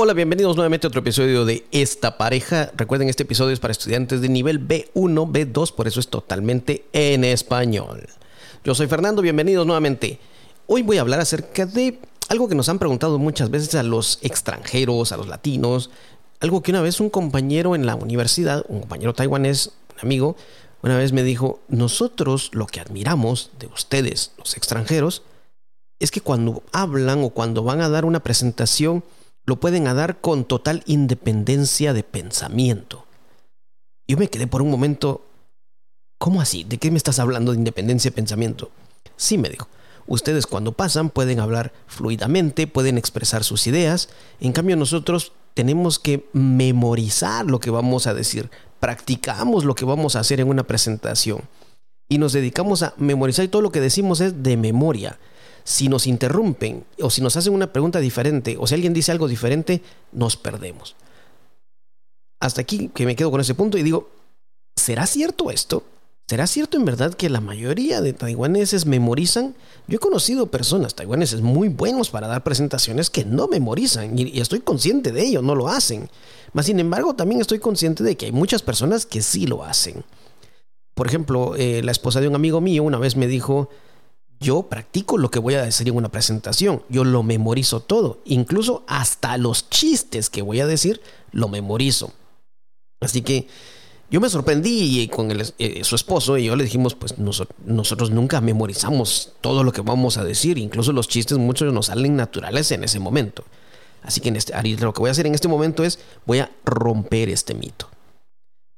Hola, 0.00 0.12
bienvenidos 0.12 0.54
nuevamente 0.54 0.86
a 0.86 0.90
otro 0.90 1.00
episodio 1.00 1.44
de 1.44 1.66
Esta 1.72 2.18
pareja. 2.18 2.70
Recuerden, 2.76 3.08
este 3.08 3.24
episodio 3.24 3.52
es 3.52 3.58
para 3.58 3.72
estudiantes 3.72 4.20
de 4.20 4.28
nivel 4.28 4.64
B1, 4.64 4.92
B2, 4.94 5.74
por 5.74 5.88
eso 5.88 5.98
es 5.98 6.06
totalmente 6.06 6.84
en 6.92 7.24
español. 7.24 8.06
Yo 8.62 8.76
soy 8.76 8.86
Fernando, 8.86 9.22
bienvenidos 9.22 9.66
nuevamente. 9.66 10.20
Hoy 10.68 10.82
voy 10.82 10.98
a 10.98 11.00
hablar 11.00 11.18
acerca 11.18 11.66
de 11.66 11.98
algo 12.28 12.48
que 12.48 12.54
nos 12.54 12.68
han 12.68 12.78
preguntado 12.78 13.18
muchas 13.18 13.50
veces 13.50 13.74
a 13.74 13.82
los 13.82 14.20
extranjeros, 14.22 15.10
a 15.10 15.16
los 15.16 15.26
latinos, 15.26 15.90
algo 16.38 16.62
que 16.62 16.70
una 16.70 16.82
vez 16.82 17.00
un 17.00 17.10
compañero 17.10 17.74
en 17.74 17.84
la 17.84 17.96
universidad, 17.96 18.64
un 18.68 18.78
compañero 18.78 19.14
taiwanés, 19.14 19.72
un 19.96 20.00
amigo, 20.06 20.36
una 20.80 20.96
vez 20.96 21.10
me 21.10 21.24
dijo, 21.24 21.58
nosotros 21.66 22.50
lo 22.52 22.68
que 22.68 22.78
admiramos 22.78 23.50
de 23.58 23.66
ustedes, 23.66 24.30
los 24.38 24.56
extranjeros, 24.56 25.22
es 25.98 26.12
que 26.12 26.20
cuando 26.20 26.62
hablan 26.70 27.24
o 27.24 27.30
cuando 27.30 27.64
van 27.64 27.80
a 27.80 27.88
dar 27.88 28.04
una 28.04 28.20
presentación, 28.20 29.02
lo 29.48 29.56
pueden 29.56 29.84
dar 29.84 30.20
con 30.20 30.44
total 30.44 30.82
independencia 30.84 31.94
de 31.94 32.02
pensamiento. 32.02 33.06
Yo 34.06 34.18
me 34.18 34.28
quedé 34.28 34.46
por 34.46 34.60
un 34.60 34.70
momento, 34.70 35.22
¿cómo 36.18 36.42
así? 36.42 36.64
¿De 36.64 36.76
qué 36.76 36.90
me 36.90 36.98
estás 36.98 37.18
hablando 37.18 37.52
de 37.52 37.58
independencia 37.58 38.10
de 38.10 38.14
pensamiento? 38.14 38.70
Sí, 39.16 39.38
me 39.38 39.48
dijo. 39.48 39.66
Ustedes 40.06 40.46
cuando 40.46 40.72
pasan 40.72 41.08
pueden 41.08 41.40
hablar 41.40 41.72
fluidamente, 41.86 42.66
pueden 42.66 42.98
expresar 42.98 43.42
sus 43.42 43.66
ideas, 43.66 44.10
en 44.38 44.52
cambio 44.52 44.76
nosotros 44.76 45.32
tenemos 45.54 45.98
que 45.98 46.28
memorizar 46.34 47.46
lo 47.46 47.58
que 47.58 47.70
vamos 47.70 48.06
a 48.06 48.12
decir, 48.12 48.50
practicamos 48.80 49.64
lo 49.64 49.74
que 49.74 49.86
vamos 49.86 50.14
a 50.14 50.20
hacer 50.20 50.40
en 50.40 50.48
una 50.48 50.64
presentación 50.64 51.40
y 52.06 52.18
nos 52.18 52.34
dedicamos 52.34 52.82
a 52.82 52.92
memorizar 52.98 53.46
y 53.46 53.48
todo 53.48 53.62
lo 53.62 53.72
que 53.72 53.80
decimos 53.80 54.20
es 54.20 54.42
de 54.42 54.58
memoria 54.58 55.18
si 55.68 55.90
nos 55.90 56.06
interrumpen 56.06 56.86
o 57.02 57.10
si 57.10 57.20
nos 57.20 57.36
hacen 57.36 57.52
una 57.52 57.70
pregunta 57.70 58.00
diferente 58.00 58.56
o 58.58 58.66
si 58.66 58.74
alguien 58.74 58.94
dice 58.94 59.12
algo 59.12 59.28
diferente, 59.28 59.82
nos 60.12 60.34
perdemos. 60.34 60.96
Hasta 62.40 62.62
aquí 62.62 62.88
que 62.94 63.04
me 63.04 63.14
quedo 63.14 63.30
con 63.30 63.42
ese 63.42 63.54
punto 63.54 63.76
y 63.76 63.82
digo, 63.82 64.08
¿será 64.76 65.06
cierto 65.06 65.50
esto? 65.50 65.84
¿Será 66.26 66.46
cierto 66.46 66.78
en 66.78 66.86
verdad 66.86 67.12
que 67.12 67.28
la 67.28 67.42
mayoría 67.42 68.00
de 68.00 68.14
taiwaneses 68.14 68.86
memorizan? 68.86 69.54
Yo 69.86 69.96
he 69.96 69.98
conocido 69.98 70.46
personas 70.46 70.94
taiwaneses 70.94 71.42
muy 71.42 71.68
buenos 71.68 72.08
para 72.08 72.28
dar 72.28 72.42
presentaciones 72.42 73.10
que 73.10 73.26
no 73.26 73.46
memorizan 73.46 74.18
y, 74.18 74.40
estoy 74.40 74.60
consciente 74.60 75.12
de 75.12 75.22
ello, 75.22 75.42
no 75.42 75.54
lo 75.54 75.68
hacen. 75.68 76.08
Mas 76.54 76.64
sin 76.64 76.80
embargo 76.80 77.14
también 77.14 77.42
estoy 77.42 77.58
consciente 77.58 78.02
de 78.02 78.16
que 78.16 78.24
hay 78.24 78.32
muchas 78.32 78.62
personas 78.62 79.04
que 79.04 79.20
sí 79.20 79.46
lo 79.46 79.64
hacen. 79.64 80.02
Por 80.94 81.06
ejemplo, 81.06 81.56
eh, 81.56 81.82
la 81.82 81.92
esposa 81.92 82.22
de 82.22 82.28
un 82.28 82.36
amigo 82.36 82.62
mío 82.62 82.84
una 82.84 82.98
vez 82.98 83.16
me 83.16 83.26
dijo, 83.26 83.68
yo 84.40 84.62
practico 84.62 85.18
lo 85.18 85.30
que 85.30 85.38
voy 85.38 85.54
a 85.54 85.62
decir 85.62 85.88
en 85.88 85.96
una 85.96 86.10
presentación. 86.10 86.82
Yo 86.88 87.04
lo 87.04 87.22
memorizo 87.22 87.80
todo. 87.80 88.20
Incluso 88.24 88.84
hasta 88.86 89.36
los 89.36 89.68
chistes 89.68 90.30
que 90.30 90.42
voy 90.42 90.60
a 90.60 90.66
decir, 90.66 91.00
lo 91.32 91.48
memorizo. 91.48 92.12
Así 93.00 93.22
que 93.22 93.48
yo 94.10 94.20
me 94.20 94.30
sorprendí 94.30 95.08
con 95.08 95.30
eh, 95.30 95.84
su 95.84 95.94
esposo 95.94 96.38
y 96.38 96.44
yo 96.44 96.56
le 96.56 96.64
dijimos, 96.64 96.94
pues 96.94 97.16
nosotros 97.18 98.10
nunca 98.10 98.40
memorizamos 98.40 99.32
todo 99.40 99.64
lo 99.64 99.72
que 99.72 99.82
vamos 99.82 100.18
a 100.18 100.24
decir. 100.24 100.56
Incluso 100.58 100.92
los 100.92 101.08
chistes 101.08 101.36
muchos 101.38 101.72
nos 101.72 101.86
salen 101.86 102.16
naturales 102.16 102.70
en 102.70 102.84
ese 102.84 103.00
momento. 103.00 103.44
Así 104.02 104.20
que 104.20 104.28
en 104.28 104.36
este, 104.36 104.54
lo 104.78 104.92
que 104.92 105.00
voy 105.00 105.08
a 105.08 105.12
hacer 105.12 105.26
en 105.26 105.34
este 105.34 105.48
momento 105.48 105.84
es, 105.84 105.98
voy 106.24 106.38
a 106.38 106.50
romper 106.64 107.28
este 107.28 107.54
mito. 107.54 107.88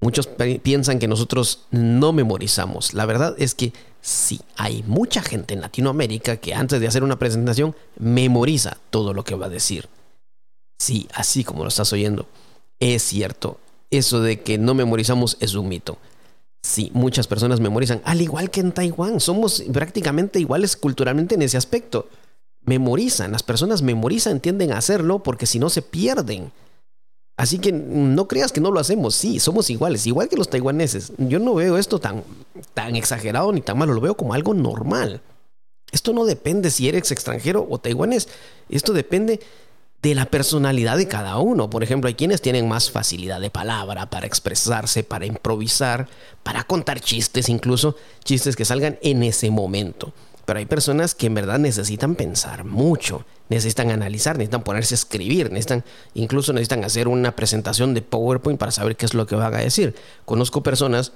Muchos 0.00 0.28
piensan 0.62 0.98
que 0.98 1.08
nosotros 1.08 1.66
no 1.70 2.12
memorizamos. 2.12 2.94
La 2.94 3.04
verdad 3.04 3.34
es 3.38 3.54
que 3.54 3.74
sí, 4.00 4.40
hay 4.56 4.82
mucha 4.86 5.22
gente 5.22 5.52
en 5.52 5.60
Latinoamérica 5.60 6.38
que 6.38 6.54
antes 6.54 6.80
de 6.80 6.86
hacer 6.86 7.04
una 7.04 7.18
presentación 7.18 7.76
memoriza 7.98 8.78
todo 8.88 9.12
lo 9.12 9.24
que 9.24 9.34
va 9.34 9.46
a 9.46 9.50
decir. 9.50 9.88
Sí, 10.78 11.06
así 11.12 11.44
como 11.44 11.64
lo 11.64 11.68
estás 11.68 11.92
oyendo. 11.92 12.27
Es 12.78 13.02
cierto, 13.02 13.60
eso 13.90 14.20
de 14.22 14.40
que 14.40 14.56
no 14.56 14.72
memorizamos 14.72 15.36
es 15.40 15.55
un 15.55 15.68
mito. 15.68 15.98
Sí, 16.62 16.90
muchas 16.94 17.27
personas 17.27 17.60
memorizan, 17.60 18.00
al 18.05 18.22
igual 18.22 18.50
que 18.50 18.60
en 18.60 18.72
Taiwán, 18.72 19.20
somos 19.20 19.62
prácticamente 19.72 20.40
iguales 20.40 20.77
culturalmente 20.77 21.34
en 21.34 21.42
ese 21.42 21.58
aspecto. 21.58 22.08
Memorizan, 22.62 23.33
las 23.33 23.42
personas 23.42 23.83
memorizan, 23.83 24.40
tienden 24.40 24.72
a 24.72 24.78
hacerlo 24.78 25.22
porque 25.22 25.46
si 25.46 25.58
no 25.58 25.68
se 25.68 25.83
pierden. 25.83 26.52
Así 27.40 27.58
que 27.58 27.73
no 27.73 28.28
creas 28.28 28.52
que 28.52 28.61
no 28.61 28.70
lo 28.70 28.80
hacemos, 28.80 29.14
sí, 29.14 29.40
somos 29.40 29.70
iguales, 29.70 30.06
igual 30.06 30.28
que 30.28 30.36
los 30.36 30.51
taiwaneses. 30.51 31.14
Yo 31.17 31.39
no 31.39 31.55
veo 31.55 31.78
esto 31.78 31.98
tan, 31.98 32.23
tan 32.74 32.96
exagerado 32.96 33.51
ni 33.51 33.62
tan 33.62 33.78
malo, 33.78 33.95
lo 33.95 34.02
veo 34.02 34.14
como 34.14 34.34
algo 34.34 34.52
normal. 34.52 35.23
Esto 35.90 36.12
no 36.12 36.27
depende 36.27 36.70
si 36.70 36.86
eres 36.90 37.11
extranjero 37.11 37.67
o 37.70 37.78
taiwanés, 37.78 38.28
esto 38.68 38.92
depende 38.92 39.40
de 40.02 40.14
la 40.14 40.27
personalidad 40.27 40.98
de 40.98 41.08
cada 41.08 41.39
uno. 41.39 41.70
Por 41.70 41.83
ejemplo, 41.83 42.08
hay 42.08 42.14
quienes 42.14 42.42
tienen 42.42 42.68
más 42.68 42.90
facilidad 42.90 43.40
de 43.40 43.48
palabra 43.48 44.11
para 44.11 44.27
expresarse, 44.27 45.02
para 45.02 45.24
improvisar, 45.24 46.08
para 46.42 46.64
contar 46.64 47.01
chistes, 47.01 47.48
incluso 47.48 47.96
chistes 48.22 48.55
que 48.55 48.67
salgan 48.67 48.98
en 49.01 49.22
ese 49.22 49.51
momento. 49.51 50.12
Pero 50.50 50.58
hay 50.58 50.66
personas 50.66 51.14
que 51.14 51.28
en 51.28 51.34
verdad 51.34 51.61
necesitan 51.61 52.16
pensar 52.16 52.64
mucho 52.64 53.24
necesitan 53.50 53.92
analizar, 53.92 54.36
necesitan 54.36 54.64
ponerse 54.64 54.94
a 54.94 54.96
escribir, 54.96 55.52
necesitan, 55.52 55.84
incluso 56.14 56.52
necesitan 56.52 56.83
hacer 56.83 57.06
una 57.06 57.36
presentación 57.36 57.94
de 57.94 58.02
PowerPoint 58.02 58.58
para 58.58 58.72
saber 58.72 58.96
qué 58.96 59.06
es 59.06 59.14
lo 59.14 59.28
que 59.28 59.36
van 59.36 59.55
a 59.55 59.58
decir. 59.58 59.94
Conozco 60.24 60.64
personas 60.64 61.12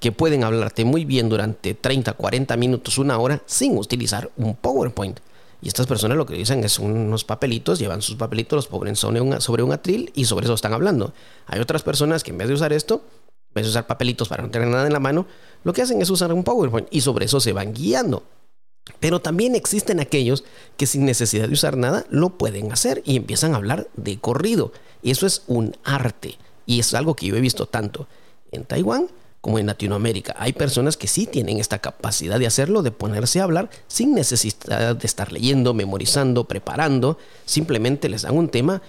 que 0.00 0.12
pueden 0.12 0.44
hablarte 0.44 0.84
muy 0.84 1.06
bien 1.06 1.30
durante 1.30 1.72
30, 1.72 2.12
40 2.12 2.56
minutos, 2.58 2.98
una 2.98 3.16
hora, 3.16 3.42
sin 3.46 3.78
utilizar 3.78 4.30
un 4.36 4.54
PowerPoint. 4.54 5.20
Y 5.62 5.68
estas 5.68 5.86
personas 5.86 6.18
lo 6.18 6.26
que 6.26 6.34
dicen 6.34 6.62
es 6.62 6.78
unos 6.78 7.24
papelitos, 7.24 7.78
llevan 7.78 8.02
sus 8.02 8.16
papelitos, 8.16 8.56
los 8.56 8.66
ponen 8.66 8.96
sobre 8.96 9.22
un, 9.22 9.40
sobre 9.40 9.62
un 9.62 9.72
atril 9.72 10.12
y 10.14 10.24
sobre 10.26 10.44
eso 10.44 10.52
están 10.52 10.74
hablando. 10.74 11.14
Hay 11.46 11.58
otras 11.58 11.82
personas 11.82 12.22
que 12.22 12.32
en 12.32 12.38
vez 12.38 12.48
de 12.48 12.54
usar 12.54 12.74
esto, 12.74 13.02
en 13.50 13.54
vez 13.54 13.64
de 13.64 13.70
usar 13.70 13.86
papelitos 13.86 14.28
para 14.28 14.42
no 14.42 14.50
tener 14.50 14.68
nada 14.68 14.86
en 14.86 14.92
la 14.92 15.00
mano, 15.00 15.26
lo 15.64 15.72
que 15.72 15.82
hacen 15.82 16.00
es 16.00 16.10
usar 16.10 16.32
un 16.32 16.44
PowerPoint 16.44 16.88
y 16.90 17.02
sobre 17.02 17.26
eso 17.26 17.40
se 17.40 17.52
van 17.52 17.74
guiando. 17.74 18.22
Pero 19.00 19.20
también 19.20 19.54
existen 19.54 20.00
aquellos 20.00 20.44
que 20.76 20.86
sin 20.86 21.04
necesidad 21.04 21.46
de 21.46 21.54
usar 21.54 21.76
nada 21.76 22.04
lo 22.10 22.30
pueden 22.30 22.72
hacer 22.72 23.02
y 23.04 23.16
empiezan 23.16 23.54
a 23.54 23.56
hablar 23.56 23.88
de 23.96 24.18
corrido. 24.18 24.72
Eso 25.02 25.26
es 25.26 25.42
un 25.46 25.76
arte. 25.84 26.36
Y 26.66 26.80
es 26.80 26.94
algo 26.94 27.14
que 27.14 27.26
yo 27.26 27.36
he 27.36 27.40
visto 27.40 27.66
tanto 27.66 28.06
en 28.52 28.64
Taiwán 28.64 29.08
como 29.40 29.58
en 29.58 29.66
Latinoamérica. 29.66 30.34
Hay 30.38 30.52
personas 30.52 30.96
que 30.96 31.06
sí 31.06 31.26
tienen 31.26 31.58
esta 31.58 31.78
capacidad 31.78 32.38
de 32.38 32.46
hacerlo, 32.46 32.82
de 32.82 32.90
ponerse 32.90 33.40
a 33.40 33.44
hablar 33.44 33.70
sin 33.86 34.14
necesidad 34.14 34.96
de 34.96 35.06
estar 35.06 35.32
leyendo, 35.32 35.74
memorizando, 35.74 36.44
preparando. 36.44 37.18
Simplemente 37.44 38.08
les 38.08 38.22
dan 38.22 38.36
un 38.36 38.48
tema 38.48 38.82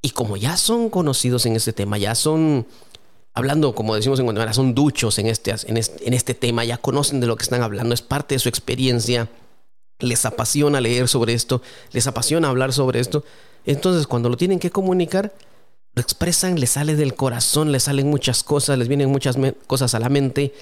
y 0.00 0.10
como 0.10 0.36
ya 0.36 0.56
son 0.56 0.90
conocidos 0.90 1.44
en 1.46 1.56
ese 1.56 1.72
tema, 1.72 1.98
ya 1.98 2.14
son 2.14 2.66
hablando, 3.38 3.74
como 3.74 3.94
decimos 3.94 4.18
en 4.18 4.26
Guatemala, 4.26 4.52
son 4.52 4.74
duchos 4.74 5.18
en 5.18 5.26
este, 5.26 5.54
en, 5.66 6.14
este, 6.14 6.34
tema, 6.34 6.64
ya 6.64 6.76
conocen 6.76 7.20
de 7.20 7.26
lo 7.26 7.36
que 7.36 7.44
están 7.44 7.62
hablando, 7.62 7.94
es 7.94 8.02
parte 8.02 8.34
de 8.34 8.38
su 8.40 8.48
experiencia, 8.48 9.28
les 10.00 10.24
apasiona 10.24 10.80
leer 10.80 11.08
sobre 11.08 11.34
esto, 11.34 11.62
les 11.92 12.06
apasiona 12.06 12.48
hablar 12.48 12.72
sobre 12.72 13.00
esto. 13.00 13.24
Entonces, 13.64 14.06
cuando 14.06 14.28
lo 14.28 14.36
tienen 14.36 14.58
que 14.58 14.70
comunicar, 14.70 15.32
lo 15.94 16.02
expresan, 16.02 16.58
les 16.58 16.70
sale 16.70 16.96
del 16.96 17.14
corazón, 17.14 17.72
les 17.72 17.84
salen 17.84 18.08
muchas 18.08 18.42
cosas, 18.42 18.76
les 18.76 18.88
vienen 18.88 19.10
muchas 19.10 19.36
cosas 19.66 19.94
a 19.94 20.00
la 20.00 20.08
mente 20.08 20.52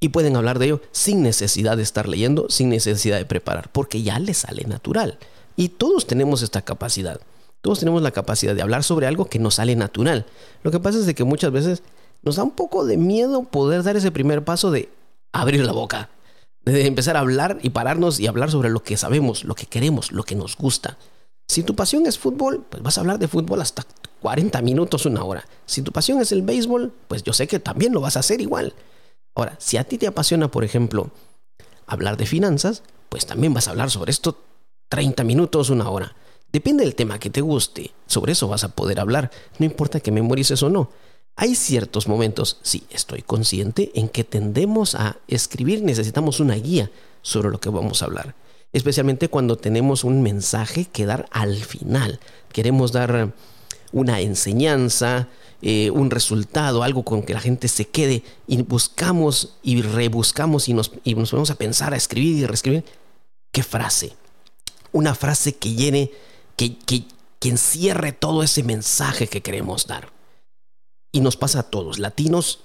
y 0.00 0.10
pueden 0.10 0.36
hablar 0.36 0.58
de 0.58 0.66
ello 0.66 0.80
sin 0.92 1.22
necesidad 1.22 1.76
de 1.76 1.82
estar 1.82 2.08
leyendo, 2.08 2.50
sin 2.50 2.68
necesidad 2.68 3.16
de 3.16 3.24
preparar, 3.24 3.70
porque 3.72 4.02
ya 4.02 4.18
les 4.18 4.38
sale 4.38 4.64
natural. 4.64 5.18
Y 5.56 5.70
todos 5.70 6.06
tenemos 6.06 6.42
esta 6.42 6.62
capacidad. 6.62 7.20
Todos 7.64 7.78
tenemos 7.78 8.02
la 8.02 8.10
capacidad 8.10 8.54
de 8.54 8.60
hablar 8.60 8.84
sobre 8.84 9.06
algo 9.06 9.24
que 9.24 9.38
nos 9.38 9.54
sale 9.54 9.74
natural. 9.74 10.26
Lo 10.62 10.70
que 10.70 10.80
pasa 10.80 10.98
es 10.98 11.06
de 11.06 11.14
que 11.14 11.24
muchas 11.24 11.50
veces 11.50 11.82
nos 12.20 12.36
da 12.36 12.42
un 12.42 12.50
poco 12.50 12.84
de 12.84 12.98
miedo 12.98 13.44
poder 13.44 13.82
dar 13.82 13.96
ese 13.96 14.10
primer 14.10 14.44
paso 14.44 14.70
de 14.70 14.90
abrir 15.32 15.64
la 15.64 15.72
boca, 15.72 16.10
de 16.66 16.86
empezar 16.86 17.16
a 17.16 17.20
hablar 17.20 17.58
y 17.62 17.70
pararnos 17.70 18.20
y 18.20 18.26
hablar 18.26 18.50
sobre 18.50 18.68
lo 18.68 18.82
que 18.82 18.98
sabemos, 18.98 19.44
lo 19.44 19.54
que 19.54 19.64
queremos, 19.64 20.12
lo 20.12 20.24
que 20.24 20.34
nos 20.34 20.58
gusta. 20.58 20.98
Si 21.48 21.62
tu 21.62 21.74
pasión 21.74 22.04
es 22.06 22.18
fútbol, 22.18 22.66
pues 22.68 22.82
vas 22.82 22.98
a 22.98 23.00
hablar 23.00 23.18
de 23.18 23.28
fútbol 23.28 23.62
hasta 23.62 23.86
40 24.20 24.60
minutos, 24.60 25.06
una 25.06 25.24
hora. 25.24 25.46
Si 25.64 25.80
tu 25.80 25.90
pasión 25.90 26.20
es 26.20 26.32
el 26.32 26.42
béisbol, 26.42 26.92
pues 27.08 27.22
yo 27.22 27.32
sé 27.32 27.46
que 27.46 27.60
también 27.60 27.94
lo 27.94 28.02
vas 28.02 28.18
a 28.18 28.20
hacer 28.20 28.42
igual. 28.42 28.74
Ahora, 29.34 29.56
si 29.58 29.78
a 29.78 29.84
ti 29.84 29.96
te 29.96 30.06
apasiona, 30.06 30.50
por 30.50 30.64
ejemplo, 30.64 31.12
hablar 31.86 32.18
de 32.18 32.26
finanzas, 32.26 32.82
pues 33.08 33.24
también 33.24 33.54
vas 33.54 33.68
a 33.68 33.70
hablar 33.70 33.90
sobre 33.90 34.10
esto 34.10 34.36
30 34.90 35.24
minutos, 35.24 35.70
una 35.70 35.88
hora. 35.88 36.14
Depende 36.54 36.84
del 36.84 36.94
tema 36.94 37.18
que 37.18 37.30
te 37.30 37.40
guste, 37.40 37.90
sobre 38.06 38.30
eso 38.30 38.46
vas 38.46 38.62
a 38.62 38.68
poder 38.68 39.00
hablar, 39.00 39.32
no 39.58 39.66
importa 39.66 39.98
que 39.98 40.12
memorices 40.12 40.62
o 40.62 40.70
no. 40.70 40.88
Hay 41.34 41.56
ciertos 41.56 42.06
momentos, 42.06 42.58
sí, 42.62 42.84
estoy 42.90 43.22
consciente, 43.22 43.90
en 43.96 44.08
que 44.08 44.22
tendemos 44.22 44.94
a 44.94 45.16
escribir, 45.26 45.82
necesitamos 45.82 46.38
una 46.38 46.54
guía 46.54 46.92
sobre 47.22 47.50
lo 47.50 47.58
que 47.58 47.70
vamos 47.70 48.02
a 48.02 48.04
hablar, 48.04 48.36
especialmente 48.72 49.28
cuando 49.28 49.56
tenemos 49.56 50.04
un 50.04 50.22
mensaje 50.22 50.84
que 50.84 51.06
dar 51.06 51.26
al 51.32 51.56
final. 51.56 52.20
Queremos 52.52 52.92
dar 52.92 53.34
una 53.90 54.20
enseñanza, 54.20 55.26
eh, 55.60 55.90
un 55.90 56.08
resultado, 56.12 56.84
algo 56.84 57.02
con 57.02 57.24
que 57.24 57.34
la 57.34 57.40
gente 57.40 57.66
se 57.66 57.86
quede 57.86 58.22
y 58.46 58.62
buscamos 58.62 59.56
y 59.64 59.82
rebuscamos 59.82 60.68
y 60.68 60.72
nos, 60.72 60.92
y 61.02 61.16
nos 61.16 61.30
ponemos 61.30 61.50
a 61.50 61.56
pensar, 61.56 61.94
a 61.94 61.96
escribir 61.96 62.36
y 62.36 62.46
reescribir. 62.46 62.84
¿Qué 63.50 63.64
frase? 63.64 64.12
Una 64.92 65.16
frase 65.16 65.56
que 65.56 65.74
llene 65.74 66.12
que, 66.56 66.76
que 67.44 67.48
encierre 67.48 68.12
todo 68.12 68.42
ese 68.42 68.62
mensaje 68.62 69.26
que 69.26 69.42
queremos 69.42 69.86
dar. 69.86 70.12
Y 71.12 71.20
nos 71.20 71.36
pasa 71.36 71.60
a 71.60 71.62
todos, 71.62 71.98
latinos, 71.98 72.60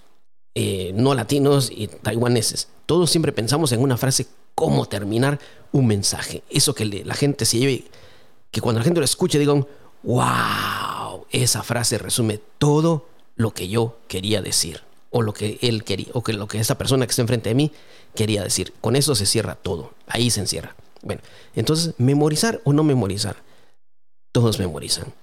eh, 0.55 0.91
no 0.95 1.13
latinos 1.13 1.71
y 1.71 1.87
taiwaneses. 1.87 2.69
Todos 2.85 3.11
siempre 3.11 3.31
pensamos 3.31 3.71
en 3.71 3.81
una 3.81 3.97
frase, 3.97 4.27
cómo 4.55 4.85
terminar 4.87 5.39
un 5.71 5.87
mensaje. 5.87 6.43
Eso 6.49 6.73
que 6.73 6.85
la 6.85 7.13
gente 7.13 7.45
se 7.45 7.59
lleve, 7.59 7.85
que 8.51 8.61
cuando 8.61 8.79
la 8.79 8.85
gente 8.85 8.99
lo 8.99 9.05
escuche 9.05 9.37
digan, 9.37 9.67
wow, 10.03 11.25
esa 11.29 11.63
frase 11.63 11.97
resume 11.97 12.39
todo 12.57 13.07
lo 13.35 13.53
que 13.53 13.67
yo 13.67 13.99
quería 14.07 14.41
decir 14.41 14.81
o 15.11 15.21
lo 15.21 15.33
que 15.33 15.59
él 15.61 15.83
quería 15.83 16.07
o 16.13 16.23
que 16.23 16.33
lo 16.33 16.47
que 16.47 16.59
esa 16.59 16.77
persona 16.77 17.05
que 17.05 17.11
está 17.11 17.21
enfrente 17.21 17.49
de 17.49 17.55
mí 17.55 17.71
quería 18.15 18.43
decir. 18.43 18.73
Con 18.81 18.95
eso 18.95 19.15
se 19.15 19.25
cierra 19.25 19.55
todo, 19.55 19.93
ahí 20.07 20.29
se 20.29 20.41
encierra. 20.41 20.75
Bueno, 21.01 21.21
entonces, 21.55 21.93
memorizar 21.97 22.61
o 22.65 22.73
no 22.73 22.83
memorizar, 22.83 23.37
todos 24.31 24.59
memorizan. 24.59 25.13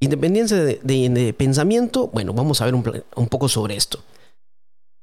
Independencia 0.00 0.62
de, 0.62 1.34
pensamiento, 1.36 2.08
bueno, 2.08 2.32
vamos 2.32 2.60
a 2.60 2.66
ver 2.66 2.74
un, 2.74 3.28
poco 3.28 3.48
sobre 3.48 3.76
esto. 3.76 4.00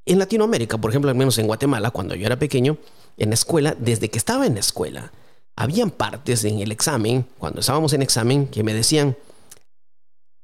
En 0.06 0.20
Latinoamérica, 0.20 0.78
por 0.78 0.92
ejemplo, 0.92 1.10
al 1.10 1.18
menos 1.18 1.38
en 1.38 1.48
Guatemala, 1.48 1.92
cuando 1.92 2.16
yo 2.16 2.26
era 2.26 2.38
pequeño, 2.38 2.78
en 3.18 3.30
la 3.30 3.36
escuela, 3.36 3.76
desde 3.80 4.10
que 4.10 4.18
estaba 4.18 4.46
en 4.46 4.56
la 4.56 4.60
escuela, 4.60 5.12
habían 5.56 5.92
partes 5.92 6.44
en 6.44 6.60
el 6.60 6.72
examen, 6.72 7.26
cuando 7.38 7.62
estábamos 7.62 7.94
en 7.94 8.02
examen, 8.02 8.48
que 8.48 8.64
me 8.64 8.74
decían, 8.74 9.18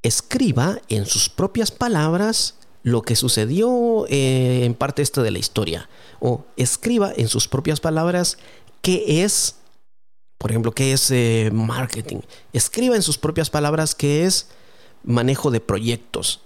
escriba 0.04 0.80
en 0.90 1.06
sus 1.06 1.30
propias 1.30 1.72
palabras 1.72 2.56
lo 2.84 3.02
que 3.02 3.16
sucedió 3.16 4.06
eh, 4.08 4.64
en 4.64 4.74
parte 4.74 5.02
esta 5.02 5.22
de 5.22 5.32
la 5.32 5.40
historia. 5.40 5.90
O 6.20 6.46
escriba 6.56 7.12
en 7.16 7.28
sus 7.28 7.48
propias 7.48 7.80
palabras 7.80 8.38
qué 8.82 9.24
es, 9.24 9.56
por 10.38 10.52
ejemplo, 10.52 10.72
qué 10.72 10.94
es 10.94 11.10
eh, 11.12 11.50
marketing. 11.52 12.20
Escriba 12.54 12.96
en 12.96 13.02
sus 13.02 13.18
propias 13.18 13.50
palabras 13.50 13.96
qué 13.96 14.26
es 14.26 14.50
manejo 15.04 15.52
de 15.52 15.60
proyectos. 15.60 16.42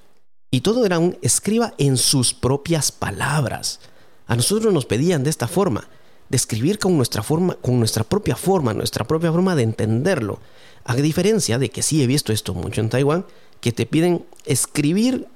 Y 0.49 0.61
todo 0.61 0.85
era 0.85 0.99
un 0.99 1.17
escriba 1.21 1.73
en 1.77 1.97
sus 1.97 2.33
propias 2.33 2.91
palabras. 2.91 3.79
A 4.27 4.35
nosotros 4.35 4.73
nos 4.73 4.85
pedían 4.85 5.23
de 5.23 5.29
esta 5.29 5.47
forma, 5.47 5.87
de 6.29 6.37
escribir 6.37 6.79
con 6.79 6.95
nuestra 6.95 7.23
forma, 7.23 7.55
con 7.55 7.79
nuestra 7.79 8.03
propia 8.03 8.35
forma, 8.35 8.73
nuestra 8.73 9.05
propia 9.05 9.31
forma 9.31 9.55
de 9.55 9.63
entenderlo. 9.63 10.39
A 10.83 10.95
diferencia 10.95 11.57
de 11.57 11.69
que 11.69 11.81
sí 11.81 12.01
he 12.01 12.07
visto 12.07 12.33
esto 12.33 12.53
mucho 12.53 12.81
en 12.81 12.89
Taiwán, 12.89 13.25
que 13.59 13.71
te 13.71 13.85
piden 13.85 14.25
escribir 14.45 15.27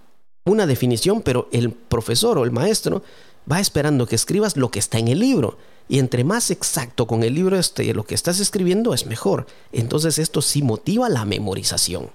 una 0.45 0.65
definición, 0.65 1.21
pero 1.21 1.49
el 1.51 1.71
profesor 1.71 2.37
o 2.37 2.43
el 2.43 2.51
maestro 2.51 3.03
va 3.51 3.59
esperando 3.59 4.07
que 4.07 4.15
escribas 4.15 4.57
lo 4.57 4.69
que 4.69 4.79
está 4.79 4.97
en 4.97 5.07
el 5.07 5.19
libro. 5.19 5.57
Y 5.87 5.99
entre 5.99 6.23
más 6.23 6.49
exacto 6.51 7.05
con 7.05 7.23
el 7.23 7.35
libro 7.35 7.57
este, 7.57 7.93
lo 7.93 8.03
que 8.05 8.15
estás 8.15 8.39
escribiendo 8.39 8.93
es 8.93 9.05
mejor. 9.05 9.45
Entonces 9.71 10.17
esto 10.17 10.41
sí 10.41 10.61
motiva 10.61 11.09
la 11.09 11.25
memorización. 11.25 12.09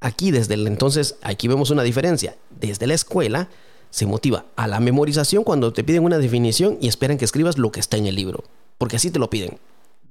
Aquí 0.00 0.30
desde 0.30 0.54
el 0.54 0.66
entonces, 0.66 1.16
aquí 1.20 1.46
vemos 1.46 1.70
una 1.70 1.82
diferencia. 1.82 2.36
Desde 2.58 2.86
la 2.86 2.94
escuela 2.94 3.48
se 3.90 4.06
motiva 4.06 4.46
a 4.56 4.66
la 4.66 4.80
memorización 4.80 5.44
cuando 5.44 5.72
te 5.72 5.84
piden 5.84 6.04
una 6.04 6.18
definición 6.18 6.78
y 6.80 6.88
esperan 6.88 7.18
que 7.18 7.26
escribas 7.26 7.58
lo 7.58 7.70
que 7.70 7.80
está 7.80 7.98
en 7.98 8.06
el 8.06 8.14
libro. 8.14 8.44
Porque 8.78 8.96
así 8.96 9.10
te 9.10 9.18
lo 9.18 9.28
piden. 9.28 9.58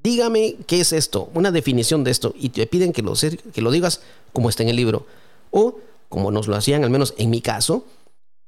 Dígame 0.04 0.57
qué 0.68 0.80
es 0.80 0.94
esto, 0.94 1.30
una 1.33 1.51
definición 1.51 2.04
de 2.04 2.12
esto, 2.12 2.33
y 2.38 2.50
te 2.50 2.68
piden 2.68 2.94
que 2.94 3.01
lo, 3.01 3.13
que 3.15 3.62
lo 3.62 3.72
digas 3.72 4.01
como 4.31 4.50
está 4.50 4.63
en 4.63 4.69
el 4.69 4.75
libro. 4.75 5.06
O 5.51 5.80
como 6.07 6.31
nos 6.31 6.48
lo 6.48 6.56
hacían, 6.56 6.83
al 6.83 6.89
menos 6.89 7.13
en 7.18 7.30
mi 7.30 7.42
caso, 7.42 7.86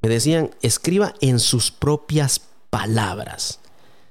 me 0.02 0.10
decían, 0.10 0.52
escriba 0.62 1.14
en 1.22 1.40
sus 1.40 1.72
propias 1.72 2.42
palabras. 2.70 3.61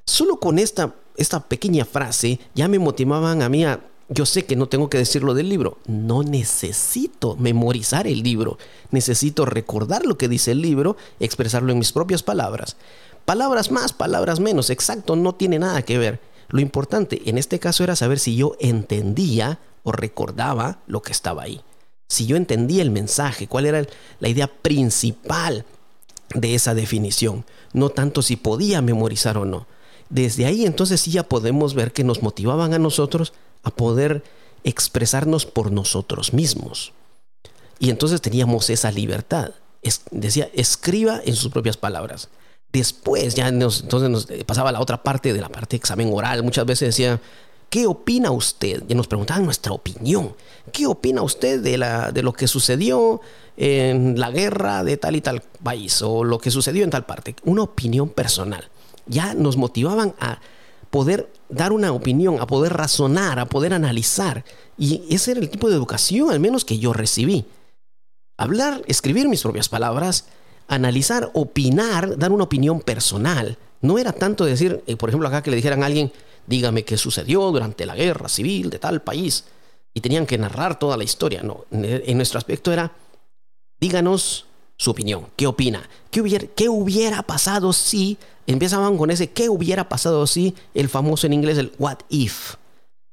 Solo 0.04 0.38
con 0.38 0.58
esta, 0.58 0.94
esta 1.16 1.40
pequeña 1.40 1.84
frase 1.84 2.40
ya 2.54 2.68
me 2.68 2.78
motivaban 2.78 3.42
a 3.42 3.48
mí 3.48 3.64
a, 3.64 3.80
yo 4.08 4.26
sé 4.26 4.44
que 4.44 4.56
no 4.56 4.68
tengo 4.68 4.90
que 4.90 4.98
decirlo 4.98 5.34
del 5.34 5.48
libro, 5.48 5.78
no 5.86 6.22
necesito 6.22 7.36
memorizar 7.36 8.06
el 8.06 8.22
libro, 8.22 8.58
necesito 8.90 9.44
recordar 9.44 10.04
lo 10.04 10.18
que 10.18 10.28
dice 10.28 10.52
el 10.52 10.62
libro, 10.62 10.96
expresarlo 11.20 11.72
en 11.72 11.78
mis 11.78 11.92
propias 11.92 12.22
palabras. 12.22 12.76
Palabras 13.24 13.70
más, 13.70 13.92
palabras 13.92 14.40
menos, 14.40 14.70
exacto, 14.70 15.14
no 15.14 15.34
tiene 15.34 15.58
nada 15.58 15.82
que 15.82 15.98
ver. 15.98 16.20
Lo 16.48 16.60
importante 16.60 17.22
en 17.26 17.38
este 17.38 17.60
caso 17.60 17.84
era 17.84 17.94
saber 17.94 18.18
si 18.18 18.34
yo 18.34 18.56
entendía 18.58 19.60
o 19.84 19.92
recordaba 19.92 20.80
lo 20.86 21.02
que 21.02 21.12
estaba 21.12 21.44
ahí 21.44 21.62
si 22.10 22.26
yo 22.26 22.36
entendía 22.36 22.82
el 22.82 22.90
mensaje, 22.90 23.46
cuál 23.46 23.66
era 23.66 23.86
la 24.18 24.28
idea 24.28 24.48
principal 24.48 25.64
de 26.34 26.56
esa 26.56 26.74
definición, 26.74 27.44
no 27.72 27.90
tanto 27.90 28.20
si 28.20 28.34
podía 28.34 28.82
memorizar 28.82 29.38
o 29.38 29.44
no. 29.44 29.68
Desde 30.10 30.44
ahí 30.44 30.66
entonces 30.66 31.00
sí 31.00 31.12
ya 31.12 31.22
podemos 31.22 31.74
ver 31.74 31.92
que 31.92 32.04
nos 32.04 32.22
motivaban 32.22 32.74
a 32.74 32.78
nosotros 32.78 33.32
a 33.62 33.70
poder 33.70 34.22
expresarnos 34.64 35.46
por 35.46 35.72
nosotros 35.72 36.32
mismos. 36.32 36.92
Y 37.78 37.90
entonces 37.90 38.20
teníamos 38.20 38.68
esa 38.68 38.90
libertad. 38.90 39.52
decía, 40.10 40.50
escriba 40.52 41.20
en 41.24 41.34
sus 41.34 41.50
propias 41.50 41.76
palabras. 41.76 42.28
Después 42.72 43.34
ya 43.34 43.50
nos, 43.50 43.82
entonces 43.82 44.10
nos 44.10 44.26
pasaba 44.44 44.70
la 44.70 44.80
otra 44.80 45.02
parte 45.02 45.32
de 45.32 45.40
la 45.40 45.48
parte 45.48 45.70
de 45.70 45.78
examen 45.78 46.10
oral. 46.12 46.42
Muchas 46.42 46.66
veces 46.66 46.88
decía, 46.88 47.20
¿Qué 47.70 47.86
opina 47.86 48.32
usted? 48.32 48.82
Y 48.88 48.96
nos 48.96 49.06
preguntaban 49.06 49.44
nuestra 49.44 49.72
opinión. 49.72 50.34
¿Qué 50.72 50.88
opina 50.88 51.22
usted 51.22 51.60
de, 51.60 51.78
la, 51.78 52.10
de 52.10 52.24
lo 52.24 52.32
que 52.32 52.48
sucedió 52.48 53.20
en 53.56 54.18
la 54.18 54.32
guerra 54.32 54.82
de 54.82 54.96
tal 54.96 55.14
y 55.14 55.20
tal 55.20 55.40
país 55.62 56.02
o 56.02 56.24
lo 56.24 56.40
que 56.40 56.50
sucedió 56.50 56.82
en 56.82 56.90
tal 56.90 57.06
parte? 57.06 57.36
Una 57.44 57.62
opinión 57.62 58.08
personal. 58.08 58.68
Ya 59.06 59.34
nos 59.34 59.56
motivaban 59.56 60.14
a 60.20 60.40
poder 60.90 61.32
dar 61.48 61.72
una 61.72 61.92
opinión, 61.92 62.40
a 62.40 62.46
poder 62.46 62.72
razonar, 62.74 63.38
a 63.38 63.46
poder 63.46 63.72
analizar. 63.72 64.44
Y 64.76 65.02
ese 65.14 65.32
era 65.32 65.40
el 65.40 65.50
tipo 65.50 65.68
de 65.68 65.76
educación, 65.76 66.30
al 66.30 66.40
menos 66.40 66.64
que 66.64 66.78
yo 66.78 66.92
recibí. 66.92 67.44
Hablar, 68.36 68.82
escribir 68.86 69.28
mis 69.28 69.42
propias 69.42 69.68
palabras, 69.68 70.26
analizar, 70.68 71.30
opinar, 71.34 72.16
dar 72.18 72.32
una 72.32 72.44
opinión 72.44 72.80
personal. 72.80 73.58
No 73.82 73.98
era 73.98 74.12
tanto 74.12 74.44
decir, 74.44 74.82
eh, 74.86 74.96
por 74.96 75.10
ejemplo, 75.10 75.28
acá 75.28 75.42
que 75.42 75.50
le 75.50 75.56
dijeran 75.56 75.82
a 75.82 75.86
alguien, 75.86 76.12
dígame 76.46 76.84
qué 76.84 76.96
sucedió 76.96 77.50
durante 77.50 77.86
la 77.86 77.94
guerra 77.94 78.28
civil 78.28 78.70
de 78.70 78.78
tal 78.78 79.02
país. 79.02 79.44
Y 79.92 80.00
tenían 80.00 80.26
que 80.26 80.38
narrar 80.38 80.78
toda 80.78 80.96
la 80.96 81.04
historia. 81.04 81.42
No, 81.42 81.64
en 81.70 82.16
nuestro 82.16 82.38
aspecto 82.38 82.72
era, 82.72 82.92
díganos 83.80 84.46
su 84.80 84.92
opinión, 84.92 85.26
qué 85.36 85.46
opina, 85.46 85.86
qué 86.10 86.70
hubiera, 86.70 87.22
pasado 87.22 87.74
si, 87.74 88.16
empezaban 88.46 88.96
con 88.96 89.10
ese, 89.10 89.28
qué 89.28 89.50
hubiera 89.50 89.90
pasado 89.90 90.26
si, 90.26 90.54
el 90.72 90.88
famoso 90.88 91.26
en 91.26 91.34
inglés, 91.34 91.58
el 91.58 91.70
what 91.78 91.98
if. 92.08 92.54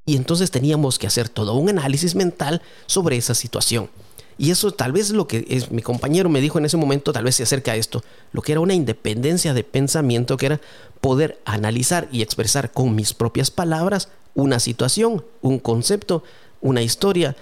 Y 0.06 0.16
entonces 0.16 0.50
teníamos 0.50 0.98
que 0.98 1.08
hacer 1.08 1.28
todo 1.28 1.56
un 1.56 1.68
análisis 1.68 2.16
mental 2.16 2.62
sobre 2.86 3.18
esa 3.18 3.36
situación. 3.36 3.90
Y 4.38 4.52
eso 4.52 4.72
tal 4.72 4.94
vez 4.94 5.10
lo 5.10 5.28
que 5.28 5.62
mi 5.70 5.82
compañero 5.82 6.30
me 6.30 6.40
dijo 6.40 6.58
en 6.58 6.64
ese 6.64 6.78
momento, 6.78 7.12
tal 7.12 7.26
vez 7.26 7.36
se 7.36 7.44
acerca 7.44 7.74
a 7.74 7.76
esto, 7.76 8.02
lo 8.32 8.42
que 8.42 8.54
era 8.54 8.62
una 8.62 8.74
independencia 8.74 9.54
de 9.54 9.66
pensamiento, 9.66 10.38
que 10.38 10.46
era 10.46 10.62
poder 11.02 11.38
analizar 11.44 12.08
y 12.14 12.22
expresar 12.22 12.72
con 12.72 12.96
mis 12.96 13.14
propias 13.14 13.52
palabras 13.52 14.08
una 14.36 14.62
situación, 14.62 15.26
un 15.42 15.60
concepto, 15.60 16.24
una 16.62 16.82
historia 16.82 17.36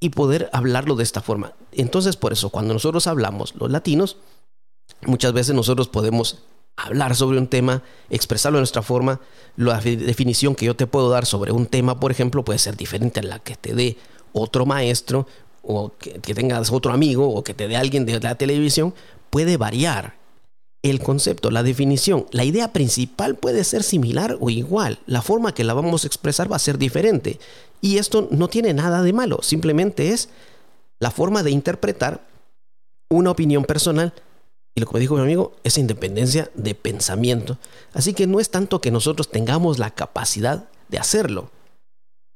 y 0.00 0.10
poder 0.10 0.50
hablarlo 0.52 0.96
de 0.96 1.02
esta 1.02 1.20
forma. 1.20 1.54
Entonces, 1.72 2.16
por 2.16 2.32
eso, 2.32 2.50
cuando 2.50 2.74
nosotros 2.74 3.06
hablamos 3.06 3.54
los 3.56 3.70
latinos, 3.70 4.16
muchas 5.02 5.32
veces 5.32 5.54
nosotros 5.54 5.88
podemos 5.88 6.42
hablar 6.76 7.16
sobre 7.16 7.38
un 7.38 7.46
tema, 7.46 7.82
expresarlo 8.10 8.58
de 8.58 8.60
nuestra 8.60 8.82
forma. 8.82 9.20
La 9.56 9.80
definición 9.80 10.54
que 10.54 10.66
yo 10.66 10.76
te 10.76 10.86
puedo 10.86 11.08
dar 11.08 11.26
sobre 11.26 11.52
un 11.52 11.66
tema, 11.66 11.98
por 11.98 12.10
ejemplo, 12.10 12.44
puede 12.44 12.58
ser 12.58 12.76
diferente 12.76 13.20
a 13.20 13.24
la 13.24 13.38
que 13.38 13.56
te 13.56 13.74
dé 13.74 13.96
otro 14.32 14.66
maestro 14.66 15.26
o 15.62 15.92
que, 15.98 16.34
tengas 16.34 16.70
otro 16.70 16.92
amigo 16.92 17.28
o 17.28 17.42
que 17.42 17.54
te 17.54 17.66
dé 17.66 17.76
alguien 17.76 18.06
de 18.06 18.20
la 18.20 18.36
televisión, 18.36 18.94
puede 19.30 19.56
variar. 19.56 20.14
El 20.86 21.00
concepto, 21.00 21.50
la 21.50 21.64
definición, 21.64 22.26
la 22.30 22.44
idea 22.44 22.72
principal 22.72 23.34
puede 23.34 23.64
ser 23.64 23.82
similar 23.82 24.36
o 24.38 24.50
igual. 24.50 25.00
La 25.06 25.20
forma 25.20 25.52
que 25.52 25.64
la 25.64 25.74
vamos 25.74 26.04
a 26.04 26.06
expresar 26.06 26.50
va 26.50 26.54
a 26.54 26.60
ser 26.60 26.78
diferente. 26.78 27.40
Y 27.80 27.98
esto 27.98 28.28
no 28.30 28.46
tiene 28.46 28.72
nada 28.72 29.02
de 29.02 29.12
malo, 29.12 29.40
simplemente 29.42 30.12
es 30.12 30.28
la 31.00 31.10
forma 31.10 31.42
de 31.42 31.50
interpretar 31.50 32.24
una 33.10 33.32
opinión 33.32 33.64
personal 33.64 34.14
y 34.76 34.80
lo 34.80 34.86
que 34.86 34.94
me 34.94 35.00
dijo 35.00 35.16
mi 35.16 35.22
amigo, 35.22 35.56
esa 35.64 35.80
independencia 35.80 36.52
de 36.54 36.76
pensamiento. 36.76 37.58
Así 37.92 38.14
que 38.14 38.28
no 38.28 38.38
es 38.38 38.50
tanto 38.50 38.80
que 38.80 38.92
nosotros 38.92 39.28
tengamos 39.28 39.80
la 39.80 39.90
capacidad 39.90 40.68
de 40.88 40.98
hacerlo. 40.98 41.50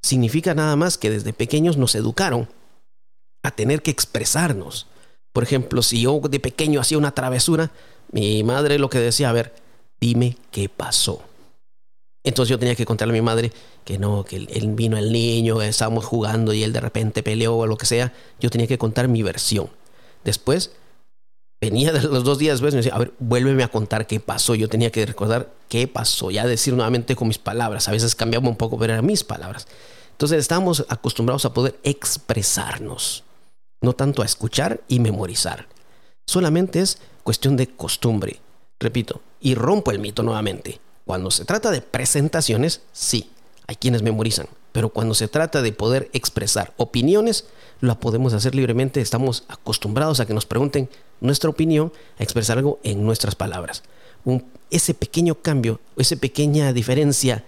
Significa 0.03 0.57
nada 0.57 0.75
más 0.75 0.99
que 0.99 1.11
desde 1.11 1.33
pequeños 1.33 1.77
nos 1.77 1.95
educaron 1.95 2.49
a 3.45 3.53
tener 3.53 3.81
que 3.83 3.93
expresarnos. 3.93 4.89
Por 5.33 5.45
ejemplo, 5.45 5.83
si 5.83 6.01
yo 6.01 6.21
de 6.29 6.41
pequeño 6.41 6.81
hacía 6.81 6.99
una 6.99 7.15
travesura, 7.15 7.71
mi 8.13 8.43
madre 8.43 8.79
lo 8.79 8.91
que 8.91 8.99
decía, 8.99 9.31
a 9.31 9.33
ver, 9.33 9.55
dime 10.01 10.37
qué 10.51 10.69
pasó. 10.69 11.23
Entonces 12.23 12.51
yo 12.51 12.59
tenía 12.59 12.75
que 12.75 12.85
contarle 12.85 13.13
a 13.13 13.21
mi 13.21 13.25
madre 13.25 13.53
que 13.85 13.99
no, 13.99 14.25
que 14.25 14.37
él 14.37 14.75
vino 14.75 14.99
el 14.99 15.11
niño, 15.11 15.63
estábamos 15.63 16.05
jugando 16.05 16.53
y 16.53 16.63
él 16.63 16.73
de 16.73 16.81
repente 16.81 17.23
peleó 17.23 17.57
o 17.57 17.67
lo 17.67 17.79
que 17.79 17.87
sea. 17.87 18.13
Yo 18.41 18.51
tenía 18.51 18.67
que 18.67 18.79
contar 18.79 19.09
mi 19.09 19.23
versión. 19.23 19.71
Después 20.23 20.73
venía 21.61 21.93
de 21.93 22.03
los 22.03 22.25
dos 22.25 22.39
días 22.39 22.55
después 22.55 22.75
me 22.75 22.79
decía, 22.79 22.95
a 22.95 22.99
ver, 22.99 23.13
vuélveme 23.19 23.63
a 23.63 23.69
contar 23.69 24.07
qué 24.07 24.21
pasó. 24.21 24.55
Yo 24.55 24.69
tenía 24.69 24.91
que 24.91 25.05
recordar 25.07 25.51
qué 25.69 25.89
pasó, 25.89 26.31
ya 26.31 26.47
decir 26.47 26.75
nuevamente 26.75 27.17
con 27.17 27.29
mis 27.29 27.39
palabras. 27.39 27.89
A 27.89 27.93
veces 27.93 28.15
cambiaba 28.15 28.49
un 28.49 28.57
poco, 28.57 28.79
pero 28.79 28.93
eran 28.93 29.07
mis 29.07 29.25
palabras. 29.25 29.67
Entonces 30.13 30.39
estamos 30.39 30.85
acostumbrados 30.89 31.47
a 31.47 31.55
poder 31.55 31.79
expresarnos, 31.83 33.25
no 33.81 33.95
tanto 33.95 34.21
a 34.21 34.27
escuchar 34.27 34.83
y 34.89 35.01
memorizar. 35.01 35.67
Solamente 36.27 36.81
es 36.81 36.99
cuestión 37.31 37.57
de 37.57 37.69
costumbre. 37.69 38.41
Repito, 38.81 39.21
y 39.41 39.55
rompo 39.55 39.93
el 39.93 40.01
mito 40.01 40.25
nuevamente. 40.25 40.81
Cuando 41.07 41.31
se 41.31 41.45
trata 41.45 41.71
de 41.71 41.81
presentaciones, 41.81 42.81
sí, 42.91 43.31
hay 43.69 43.77
quienes 43.77 44.03
memorizan, 44.03 44.49
pero 44.73 44.89
cuando 44.89 45.15
se 45.15 45.29
trata 45.29 45.63
de 45.63 45.71
poder 45.71 46.11
expresar 46.13 46.75
opiniones, 46.77 47.47
lo 47.79 48.01
podemos 48.01 48.33
hacer 48.33 48.57
libremente. 48.57 49.01
Estamos 49.01 49.45
acostumbrados 49.47 50.19
a 50.19 50.27
que 50.27 50.35
nos 50.35 50.45
pregunten 50.45 50.89
nuestra 51.21 51.51
opinión, 51.51 51.93
a 52.19 52.25
expresar 52.25 52.59
algo 52.59 52.81
en 52.83 53.05
nuestras 53.05 53.37
palabras. 53.37 53.85
ese 54.71 54.95
pequeño 54.95 55.37
cambio, 55.37 55.79
esa 55.97 56.17
pequeña 56.17 56.73
diferencia 56.73 57.45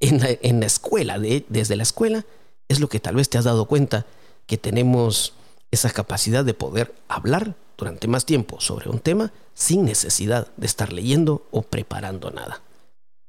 en 0.00 0.18
la, 0.58 0.66
escuela, 0.66 1.20
desde 1.20 1.76
la 1.76 1.84
escuela, 1.84 2.26
es 2.66 2.80
lo 2.80 2.88
que 2.88 2.98
tal 2.98 3.14
vez 3.14 3.28
te 3.28 3.38
has 3.38 3.44
dado 3.44 3.66
cuenta 3.66 4.04
que 4.48 4.58
tenemos 4.58 5.34
esa 5.70 5.90
capacidad 5.90 6.44
de 6.44 6.54
poder 6.54 6.92
hablar 7.06 7.54
durante 7.82 8.06
más 8.06 8.24
tiempo 8.24 8.60
sobre 8.60 8.88
un 8.88 9.00
tema 9.00 9.32
sin 9.54 9.84
necesidad 9.84 10.46
de 10.56 10.66
estar 10.66 10.92
leyendo 10.92 11.46
o 11.50 11.62
preparando 11.62 12.30
nada. 12.30 12.62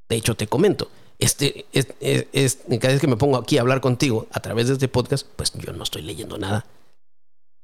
De 0.07 0.15
hecho, 0.15 0.35
te 0.35 0.45
comento, 0.45 0.89
este, 1.17 1.65
es, 1.71 1.87
cada 2.79 2.93
vez 2.93 3.01
que 3.01 3.07
me 3.07 3.17
pongo 3.17 3.37
aquí 3.37 3.57
a 3.57 3.61
hablar 3.61 3.81
contigo 3.81 4.27
a 4.31 4.41
través 4.41 4.67
de 4.67 4.73
este 4.73 4.87
podcast, 4.87 5.25
pues 5.35 5.51
yo 5.53 5.73
no 5.73 5.83
estoy 5.83 6.03
leyendo 6.03 6.37
nada. 6.37 6.67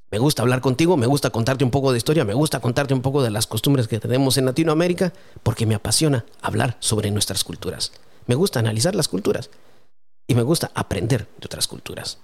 Me 0.10 0.17
gusta 0.17 0.41
hablar 0.41 0.62
contigo, 0.62 0.98
me 0.98 1.05
gusta 1.05 1.29
contarte 1.29 1.63
un 1.63 1.69
poco 1.69 1.91
de 1.91 2.00
historia, 2.00 2.25
me 2.25 2.34
gusta 2.34 2.60
contarte 2.60 2.96
un 2.96 3.03
poco 3.03 3.22
de 3.22 3.29
las 3.29 3.46
costumbres 3.46 3.88
que 3.88 4.00
tenemos 4.00 4.39
en 4.39 4.46
Latinoamérica, 4.46 5.13
porque 5.43 5.67
me 5.67 5.75
apasiona 5.75 6.25
hablar 6.41 6.75
sobre 6.79 7.12
nuestras 7.12 7.43
culturas. 7.43 7.91
Me 8.25 8.34
gusta 8.34 8.60
analizar 8.60 8.96
las 8.96 9.08
culturas 9.08 9.51
y 10.25 10.34
me 10.34 10.41
gusta 10.41 10.72
aprender 10.74 11.27
de 11.38 11.46
otras 11.46 11.67
culturas. 11.67 12.17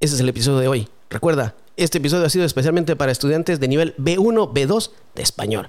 Ese 0.00 0.16
es 0.16 0.20
el 0.20 0.28
episodio 0.28 0.58
de 0.58 0.66
hoy. 0.66 0.88
Recuerda, 1.08 1.54
este 1.76 1.98
episodio 1.98 2.26
ha 2.26 2.30
sido 2.30 2.44
especialmente 2.44 2.96
para 2.96 3.12
estudiantes 3.12 3.60
de 3.60 3.68
nivel 3.68 3.96
B1, 3.96 4.52
B2 4.52 4.90
de 5.14 5.22
español, 5.22 5.68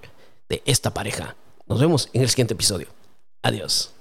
de 0.50 0.62
esta 0.66 0.94
pareja. 0.94 1.36
Nos 1.68 1.80
vemos 1.80 2.10
en 2.14 2.22
el 2.22 2.30
siguiente 2.30 2.54
episodio. 2.54 2.88
Adiós. 3.42 3.92